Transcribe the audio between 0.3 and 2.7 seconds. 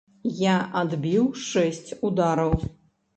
Я адбіў шэсць удараў.